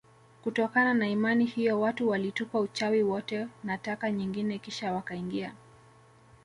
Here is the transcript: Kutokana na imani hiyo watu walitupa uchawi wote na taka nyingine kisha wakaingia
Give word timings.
Kutokana 0.43 0.93
na 0.93 1.07
imani 1.07 1.45
hiyo 1.45 1.79
watu 1.81 2.09
walitupa 2.09 2.59
uchawi 2.59 3.03
wote 3.03 3.47
na 3.63 3.77
taka 3.77 4.11
nyingine 4.11 4.59
kisha 4.59 4.93
wakaingia 4.93 5.55